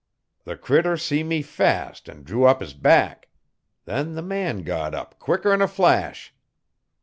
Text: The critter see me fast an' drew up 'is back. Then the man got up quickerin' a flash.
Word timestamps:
The 0.45 0.57
critter 0.57 0.97
see 0.97 1.21
me 1.21 1.43
fast 1.43 2.09
an' 2.09 2.23
drew 2.23 2.45
up 2.45 2.63
'is 2.63 2.73
back. 2.73 3.29
Then 3.85 4.15
the 4.15 4.23
man 4.23 4.63
got 4.63 4.95
up 4.95 5.19
quickerin' 5.19 5.61
a 5.61 5.67
flash. 5.67 6.33